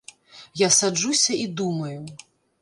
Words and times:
Я 0.61 0.69
саджуся 0.77 1.37
і 1.43 1.47
думаю. 1.61 2.01